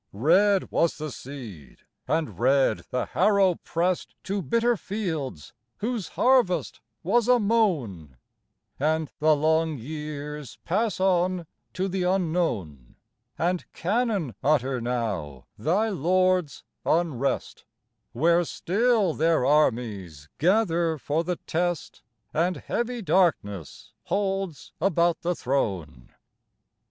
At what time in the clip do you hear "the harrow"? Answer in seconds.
2.89-3.53